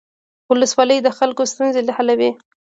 [0.51, 2.31] ولسوال د خلکو ستونزې حلوي